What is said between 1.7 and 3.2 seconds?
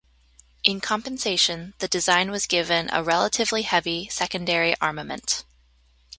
the design was given a